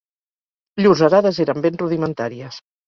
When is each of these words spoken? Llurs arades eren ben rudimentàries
Llurs 0.83 1.03
arades 1.11 1.43
eren 1.47 1.63
ben 1.69 1.81
rudimentàries 1.85 2.63